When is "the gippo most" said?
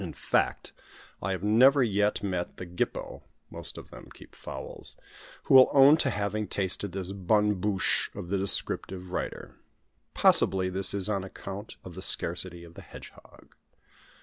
2.57-3.77